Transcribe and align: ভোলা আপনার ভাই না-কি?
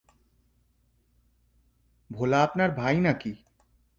ভোলা 2.09 2.39
আপনার 2.43 2.69
ভাই 2.71 2.97
না-কি? 2.99 3.31